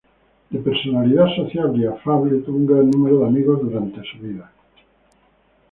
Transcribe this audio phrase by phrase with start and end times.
[0.49, 4.51] De personalidad sociable y afable tuvo un gran número de amigos durante su vida.